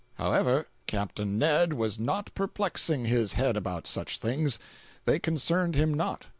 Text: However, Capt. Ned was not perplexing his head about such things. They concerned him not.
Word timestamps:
However, 0.15 0.65
Capt. 0.87 1.19
Ned 1.23 1.73
was 1.73 1.99
not 1.99 2.33
perplexing 2.33 3.05
his 3.05 3.33
head 3.33 3.55
about 3.55 3.85
such 3.85 4.17
things. 4.17 4.57
They 5.05 5.19
concerned 5.19 5.75
him 5.75 5.93
not. 5.93 6.25